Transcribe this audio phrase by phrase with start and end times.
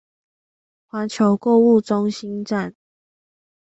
[0.89, 2.73] 環球購物中心站